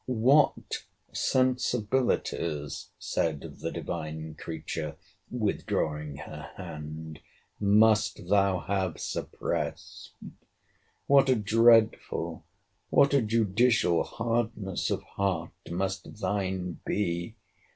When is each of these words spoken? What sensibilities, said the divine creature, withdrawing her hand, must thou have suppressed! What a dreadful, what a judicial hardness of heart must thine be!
What 0.07 0.83
sensibilities, 1.13 2.89
said 2.97 3.41
the 3.61 3.69
divine 3.71 4.33
creature, 4.33 4.95
withdrawing 5.29 6.15
her 6.15 6.49
hand, 6.57 7.19
must 7.59 8.27
thou 8.27 8.61
have 8.61 8.99
suppressed! 8.99 10.15
What 11.05 11.29
a 11.29 11.35
dreadful, 11.35 12.47
what 12.89 13.13
a 13.13 13.21
judicial 13.21 14.01
hardness 14.03 14.89
of 14.89 15.03
heart 15.03 15.51
must 15.69 16.19
thine 16.19 16.79
be! 16.83 17.35